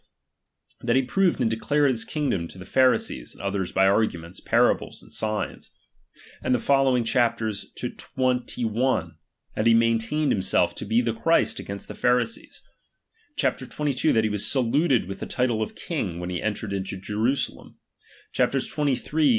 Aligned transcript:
^H 0.81 0.87
that 0.87 0.95
he 0.95 1.03
proved 1.03 1.39
and 1.39 1.47
declared 1.47 1.91
his 1.91 2.03
kingdom 2.05 2.47
to 2.47 2.57
the 2.57 2.65
^H 2.65 2.69
Pharisees 2.69 3.33
and 3.33 3.41
others 3.43 3.71
by 3.71 3.85
arguments, 3.85 4.39
parables, 4.39 5.03
and 5.03 5.11
^H 5.11 5.15
signs; 5.15 5.69
and 6.41 6.55
the 6.55 6.59
following 6.59 7.03
chapters 7.03 7.71
to 7.75 7.91
xxi., 7.91 9.15
that 9.55 9.65
he 9.69 9.75
^H 9.75 9.77
maintained 9.77 10.31
himself 10.31 10.73
to 10.73 10.85
be 10.85 11.01
the 11.01 11.13
Christ 11.13 11.59
against 11.59 11.87
the 11.87 11.93
^H 11.93 11.97
Pharisees: 11.97 12.63
chap, 13.37 13.59
xxi., 13.59 14.11
that 14.11 14.23
he 14.23 14.29
was 14.31 14.47
saluted 14.51 15.07
with 15.07 15.17
^H 15.17 15.19
the 15.19 15.25
title 15.27 15.61
of 15.61 15.75
king, 15.75 16.19
when 16.19 16.31
he 16.31 16.41
entered 16.41 16.73
into 16.73 16.97
Jerusalem: 16.97 17.77
^H 18.31 18.33
chaps, 18.33 18.55
xxii., 18.73 18.95
xxiii. 18.95 19.29